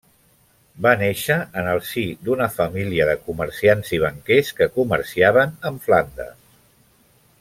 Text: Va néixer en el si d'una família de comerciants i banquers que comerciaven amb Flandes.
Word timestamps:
Va 0.85 0.93
néixer 1.01 1.35
en 1.61 1.69
el 1.73 1.81
si 1.89 2.05
d'una 2.29 2.47
família 2.55 3.07
de 3.11 3.15
comerciants 3.27 3.93
i 3.99 4.01
banquers 4.07 4.51
que 4.61 4.69
comerciaven 4.79 5.55
amb 5.73 5.85
Flandes. 5.89 6.35